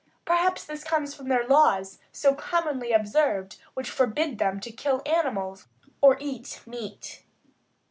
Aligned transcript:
Perhaps 0.25 0.65
this 0.65 0.83
comes 0.83 1.13
from 1.13 1.27
their 1.27 1.45
laws, 1.45 1.99
so 2.11 2.33
commonly 2.33 2.91
observed, 2.91 3.59
which 3.75 3.87
forbid 3.87 4.39
them 4.39 4.59
to 4.59 4.71
kill 4.71 5.03
animals 5.05 5.67
or 6.01 6.17
eat 6.19 6.59
meat. 6.65 7.21